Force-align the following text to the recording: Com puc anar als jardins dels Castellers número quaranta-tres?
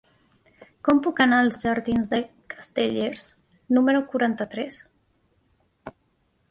Com 0.87 1.01
puc 1.07 1.19
anar 1.25 1.41
als 1.43 1.59
jardins 1.65 2.09
dels 2.13 2.31
Castellers 2.55 3.29
número 3.79 4.03
quaranta-tres? 4.15 4.81